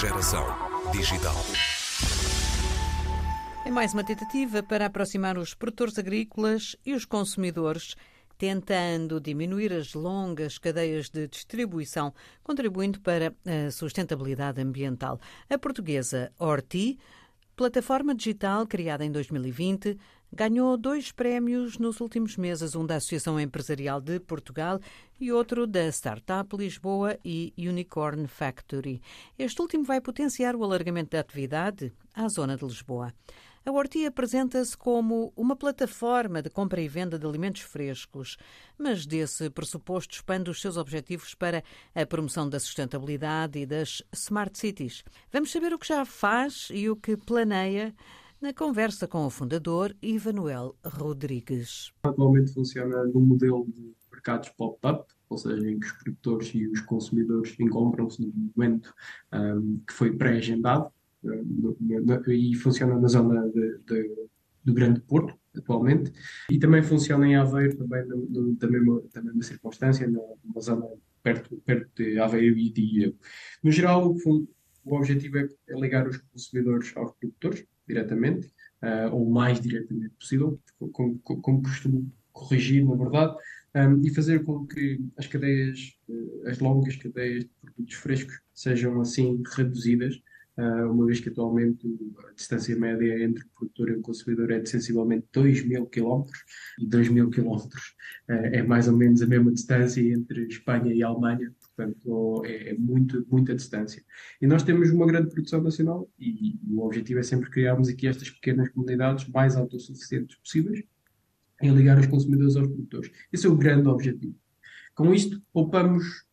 [0.00, 0.46] Geração
[0.92, 1.34] digital.
[3.66, 7.94] É mais uma tentativa para aproximar os produtores agrícolas e os consumidores,
[8.38, 15.20] tentando diminuir as longas cadeias de distribuição, contribuindo para a sustentabilidade ambiental.
[15.50, 16.98] A portuguesa Orti,
[17.54, 19.98] plataforma digital criada em 2020,
[20.32, 24.80] ganhou dois prémios nos últimos meses, um da Associação Empresarial de Portugal
[25.20, 29.00] e outro da Startup Lisboa e Unicorn Factory.
[29.38, 33.12] Este último vai potenciar o alargamento da atividade à zona de Lisboa.
[33.62, 38.38] A Horti apresenta-se como uma plataforma de compra e venda de alimentos frescos,
[38.78, 41.62] mas desse pressuposto expande os seus objetivos para
[41.94, 45.04] a promoção da sustentabilidade e das smart cities.
[45.30, 47.94] Vamos saber o que já faz e o que planeia
[48.40, 51.92] na conversa com o fundador Ivanuel Rodrigues.
[52.02, 56.80] Atualmente funciona num modelo de mercados pop-up, ou seja, em que os produtores e os
[56.80, 58.94] consumidores encontram-se no momento
[59.32, 60.90] um, que foi pré-agendado
[62.28, 64.28] e funciona na zona de, de,
[64.64, 66.10] do Grande Porto, atualmente,
[66.50, 70.86] e também funciona em Aveiro, também no, no, da, mesma, da mesma circunstância, numa zona
[71.22, 73.14] perto, perto de Aveiro e de Ilha.
[73.62, 74.48] No geral, o,
[74.84, 78.46] o objetivo é, é, ligar os consumidores aos produtores, diretamente,
[78.82, 80.58] uh, ou o mais diretamente possível,
[80.92, 83.36] como, como costumo corrigir, na verdade,
[83.74, 89.00] um, e fazer com que as cadeias, uh, as longas cadeias de produtos frescos sejam
[89.00, 90.20] assim reduzidas
[90.90, 91.86] uma vez que atualmente
[92.28, 96.38] a distância média entre produtor e o consumidor é de sensivelmente 2 mil quilómetros,
[96.78, 97.94] e 2 mil quilómetros
[98.28, 102.74] ah, é mais ou menos a mesma distância entre Espanha e Alemanha, portanto é, é
[102.74, 104.02] muito, muita distância.
[104.40, 108.06] E nós temos uma grande produção nacional e, e o objetivo é sempre criarmos aqui
[108.06, 110.84] estas pequenas comunidades mais autossuficientes possíveis
[111.62, 113.10] em ligar os consumidores aos produtores.
[113.32, 114.34] Esse é o grande objetivo.
[114.94, 116.24] Com isto, poupamos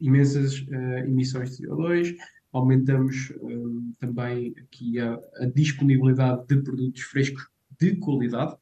[0.00, 2.16] imensas uh, emissões de CO2,
[2.52, 8.56] aumentamos um, também aqui a, a, disponibilidade de produtos frescos de qualidade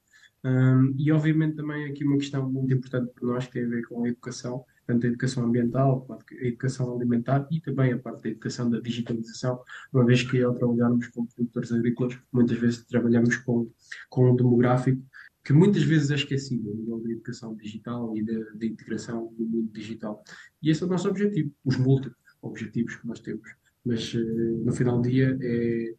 [0.45, 3.87] um, e obviamente também aqui uma questão muito importante para nós que tem a ver
[3.87, 8.29] com a educação, tanto a educação ambiental, a educação alimentar e também a parte da
[8.31, 9.61] educação da digitalização,
[9.93, 13.71] uma vez que ao trabalharmos com produtores agrícolas, muitas vezes trabalhamos com,
[14.09, 15.03] com um demográfico
[15.45, 19.47] que muitas vezes é esquecido a nível da educação digital e da, da integração no
[19.47, 20.23] mundo digital.
[20.63, 23.49] E esse é o nosso objetivo, os múltiplos objetivos que nós temos
[23.85, 25.95] mas uh, no final do dia é,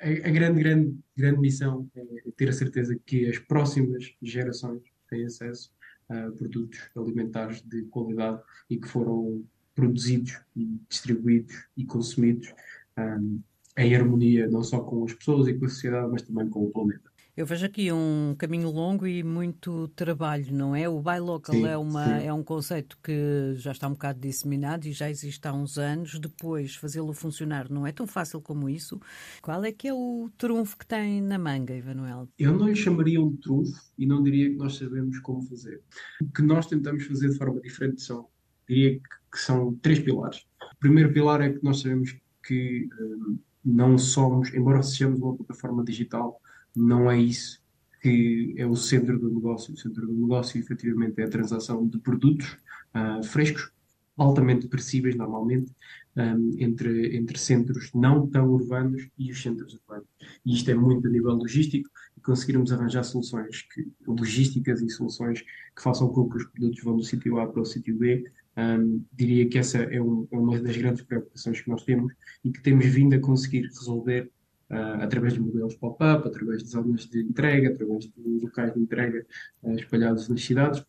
[0.00, 5.24] a, a, grande, grande, grande missão é ter a certeza que as próximas gerações têm
[5.24, 5.70] acesso
[6.08, 12.52] a produtos alimentares de qualidade e que foram produzidos e distribuídos e consumidos
[12.98, 13.40] um,
[13.78, 16.70] em harmonia não só com as pessoas e com a sociedade, mas também com o
[16.70, 17.09] planeta.
[17.40, 20.86] Eu vejo aqui um caminho longo e muito trabalho, não é?
[20.86, 24.84] O buy local sim, é, uma, é um conceito que já está um bocado disseminado
[24.84, 26.18] e já existe há uns anos.
[26.18, 29.00] Depois, fazê-lo funcionar não é tão fácil como isso.
[29.40, 32.28] Qual é que é o trunfo que tem na manga, Emanuel?
[32.38, 35.80] Eu não lhe chamaria um trunfo e não diria que nós sabemos como fazer.
[36.20, 38.28] O que nós tentamos fazer de forma diferente são,
[38.68, 40.44] diria que, que são três pilares.
[40.74, 42.14] O primeiro pilar é que nós sabemos
[42.46, 46.39] que um, não somos, embora sejamos uma plataforma digital,
[46.76, 47.60] não é isso
[48.00, 49.74] que é o centro do negócio.
[49.74, 52.56] O centro do negócio, efetivamente, é a transação de produtos
[52.94, 53.70] uh, frescos,
[54.16, 55.72] altamente perecíveis, normalmente,
[56.16, 60.08] um, entre, entre centros não tão urbanos e os centros urbanos.
[60.44, 65.40] E isto é muito a nível logístico e conseguirmos arranjar soluções que, logísticas e soluções
[65.40, 68.24] que façam com que os produtos vão do sítio A para o sítio B.
[68.56, 72.12] Um, diria que essa é, um, é uma das grandes preocupações que nós temos
[72.44, 74.30] e que temos vindo a conseguir resolver
[74.70, 79.26] uh, através de modelos pop-up, através de zonas de entrega, através de locais de entrega
[79.62, 80.84] uh, espalhados nas cidades,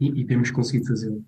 [0.00, 1.24] e, e temos conseguido fazê-lo.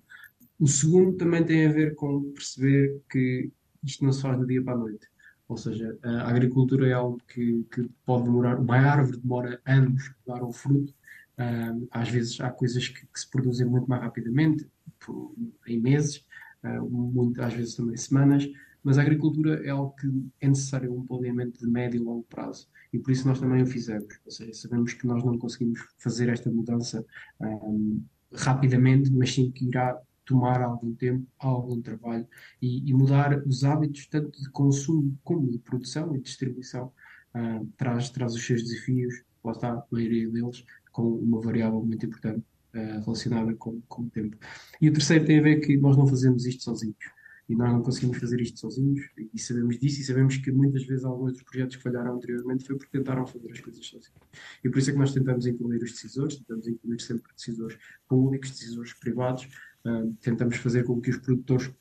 [0.59, 3.51] O segundo também tem a ver com perceber que
[3.85, 5.07] isto não se faz do dia para a noite.
[5.49, 10.35] Ou seja, a agricultura é algo que, que pode demorar, uma árvore demora anos para
[10.35, 10.93] dar um fruto.
[11.39, 14.67] Uh, às vezes há coisas que, que, se produzem muito mais rapidamente,
[14.99, 15.34] por,
[15.67, 16.25] em meses,
[16.65, 18.49] uh, muito, às vezes também semanas,
[18.86, 20.06] mas a agricultura é algo que
[20.41, 23.66] é necessário um planeamento de médio e longo prazo e por isso nós também o
[23.66, 24.15] fizemos.
[24.24, 27.04] Ou seja, sabemos que nós não conseguimos fazer esta mudança
[27.41, 28.00] um,
[28.33, 32.28] rapidamente, mas sim que irá tomar algum tempo, algum trabalho
[32.62, 36.92] e, e, mudar os hábitos tanto de consumo como de produção e distribuição
[37.34, 42.06] uh, traz, traz os seus desafios, lá está a maioria deles, com uma variável muito
[42.06, 44.36] importante uh, relacionada com, com o tempo.
[44.80, 47.16] E o terceiro tem a ver que nós não fazemos isto sozinhos
[47.48, 49.01] e nós não conseguimos fazer isto sozinhos
[49.33, 52.77] e sabemos disso e sabemos que muitas vezes alguns dos projetos que falharam anteriormente foi
[52.77, 54.21] porque tentaram fazer as coisas sozinhos.
[54.65, 57.78] E por isso é que nós tentamos incluir os decisores, tentamos incluir sempre decisores
[58.09, 59.48] públicos, decisores privados,
[59.84, 61.72] uh, tentamos fazer com que os produtores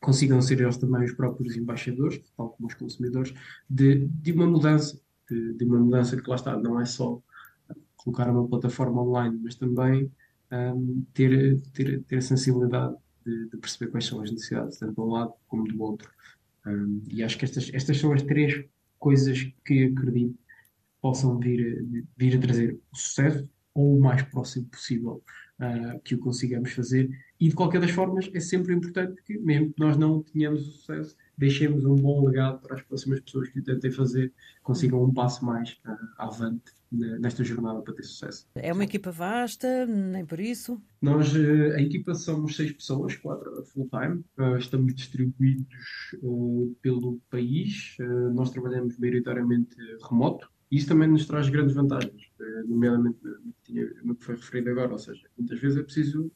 [0.00, 3.34] consigam ser eles também os próprios embaixadores, tal como os consumidores,
[3.68, 5.00] de, de uma mudança,
[5.30, 7.22] de, de, uma mudança que lá está, não é só
[7.96, 10.10] colocar uma plataforma online, mas também
[10.52, 15.00] um, ter, ter, ter a sensibilidade de, de, perceber quais são as necessidades, tanto de
[15.00, 16.10] um lado como do outro.
[16.66, 18.64] Um, e acho que estas, estas são as três
[18.98, 20.38] coisas que acredito
[21.00, 21.84] possam vir,
[22.16, 25.22] vir a trazer o sucesso ou o mais próximo possível
[25.58, 27.10] uh, que o consigamos fazer.
[27.40, 30.72] E de qualquer das formas, é sempre importante que, mesmo que nós não tenhamos o
[30.72, 34.32] sucesso, deixemos um bom legado para as próximas pessoas que o tentem fazer,
[34.62, 38.46] consigam um passo mais uh, avante nesta jornada para ter sucesso.
[38.54, 40.80] É uma equipa vasta, nem por isso?
[41.00, 45.66] Nós, uh, a equipa somos seis pessoas, quatro full-time, uh, estamos distribuídos
[46.82, 47.96] pelo país,
[48.34, 49.74] nós trabalhamos maioritariamente
[50.08, 52.30] remoto, isso também nos traz grandes vantagens,
[52.66, 53.18] nomeadamente
[54.02, 56.30] no que foi referido agora, ou seja, muitas vezes é preciso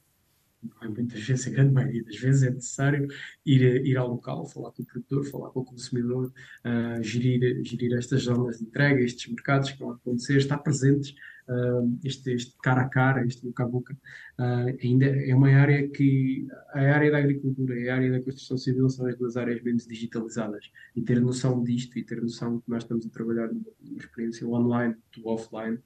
[0.83, 3.09] muitas vezes, a grande maioria das vezes, é necessário
[3.45, 6.33] ir, ir ao local, falar com o produtor, falar com o consumidor,
[6.65, 11.15] uh, gerir, gerir estas zonas de entrega, estes mercados que vão acontecer, estar presentes,
[11.49, 13.97] uh, este, este cara a cara, este boca a boca.
[14.39, 18.59] Uh, ainda é uma área que, a área da agricultura e a área da construção
[18.59, 20.71] civil são as duas áreas menos digitalizadas.
[20.95, 24.95] E ter noção disto e ter noção que nós estamos a trabalhar numa experiência online
[25.17, 25.79] do offline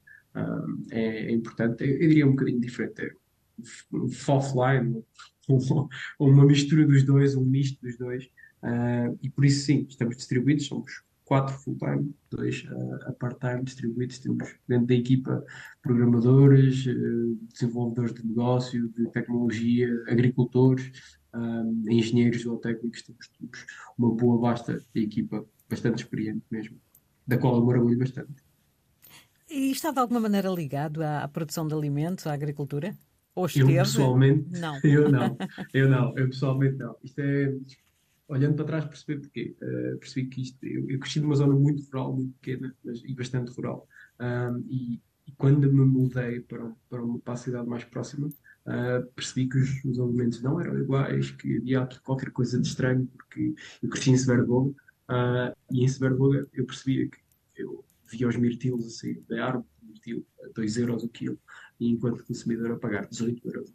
[0.91, 1.85] é, é, importante.
[1.85, 3.15] Eu, eu diria um bocadinho diferente
[4.29, 5.03] offline,
[6.19, 8.25] uma mistura dos dois, um misto dos dois.
[8.62, 14.19] Uh, e por isso, sim, estamos distribuídos, somos quatro full-time, dois uh, a part-time distribuídos.
[14.19, 15.45] Temos dentro da equipa
[15.83, 20.91] programadores, uh, desenvolvedores de negócio, de tecnologia, agricultores,
[21.89, 23.03] engenheiros ou técnicos.
[23.03, 23.67] Temos, temos
[23.97, 26.77] uma boa, vasta equipa, bastante experiente mesmo,
[27.27, 28.43] da qual eu me orgulho bastante.
[29.49, 32.97] E está de alguma maneira ligado à, à produção de alimentos, à agricultura?
[33.35, 33.75] Ou esteve?
[33.75, 34.81] Eu pessoalmente, não.
[34.85, 35.37] Eu não,
[35.73, 36.97] eu não, eu pessoalmente não.
[37.03, 37.55] Isto é,
[38.29, 39.56] olhando para trás, perceber porquê.
[39.61, 43.15] Uh, percebi que isto, eu, eu, cresci numa zona muito rural, muito pequena, mas, e
[43.15, 43.87] bastante rural.
[44.21, 49.06] Um, e, e, quando me mudei para, para, uma, para a cidade mais próxima, uh,
[49.15, 53.06] percebi que os, os, alimentos não eram iguais, que havia aqui qualquer coisa de estranho,
[53.06, 57.19] porque eu cresci em Severboga, uh, e em Severboga eu percebia que
[57.56, 61.38] eu via os mirtilos a sair da árvore, mirtilo a 2 euros o quilo,
[61.81, 63.73] e enquanto consumidor a pagar 18 euros,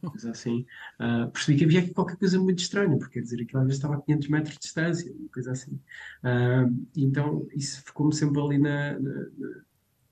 [0.00, 0.64] coisa assim,
[1.00, 3.78] uh, percebi que havia aqui qualquer coisa muito estranha, porque quer dizer, aquilo às vezes
[3.78, 5.72] estava a 500 metros de distância, coisa assim.
[5.72, 9.26] Uh, então isso ficou-me sempre ali na, na,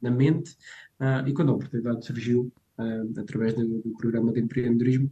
[0.02, 0.56] na mente,
[1.00, 2.52] uh, e quando a oportunidade surgiu,
[3.16, 5.10] através do, do, programa de empreendedorismo,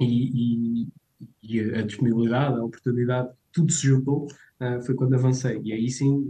[0.00, 0.88] e, e,
[1.40, 4.26] e, a disponibilidade, a oportunidade, tudo se juntou,
[4.84, 5.60] foi quando avancei.
[5.62, 6.28] E aí sim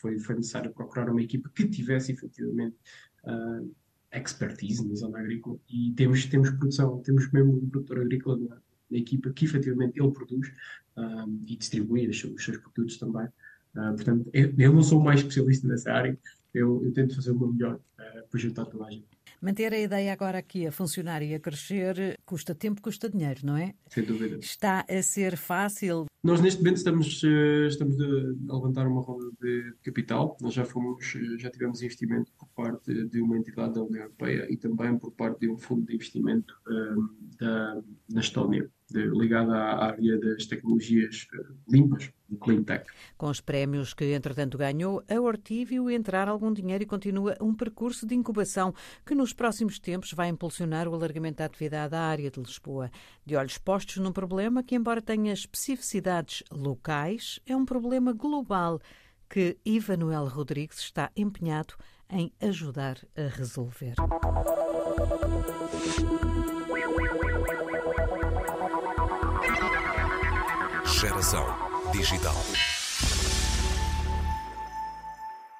[0.00, 2.76] foi, foi necessário procurar uma equipa que tivesse efetivamente
[3.24, 3.74] uh,
[4.12, 8.56] expertise na zona agrícola e temos, temos produção, temos mesmo um produtor agrícola na,
[8.90, 10.52] na equipa que efetivamente ele produz
[10.96, 13.26] um, e distribui os, os, seus produtos também.
[13.74, 16.18] Uh, portanto, eu, eu, não sou mais especialista nessa área,
[16.52, 19.06] eu, eu tento fazer o meu melhor uh, para juntar toda a gente.
[19.40, 23.56] Manter a ideia agora aqui a funcionar e a crescer custa tempo, custa dinheiro, não
[23.56, 23.74] é?
[23.88, 24.36] Sem dúvida.
[24.36, 26.04] Está a ser fácil?
[26.22, 30.36] Nós neste momento estamos, eh, estamos a levantar uma roda de capital.
[30.42, 34.46] Nós já fomos, eh, já tivemos investimento por parte de uma entidade da União Europeia
[34.50, 37.80] e também por parte de um fundo de investimento um, eh, da,
[38.10, 42.86] da Estónia ligada à área das tecnologias eh, limpas, do clean tech.
[43.18, 47.52] Com os prémios que, entretanto, ganhou, a Horti viu entrar algum dinheiro e continua um
[47.52, 48.72] percurso de incubação
[49.04, 52.90] que, nos próximos tempos, vai impulsionar o alargamento da atividade à área de Lisboa.
[53.26, 58.80] De olhos postos num problema que, embora tenha especificidades locais, é um problema global
[59.28, 61.74] que Ivanuel Rodrigues está empenhado
[62.08, 63.94] em ajudar a resolver.
[70.84, 72.79] Geração digital.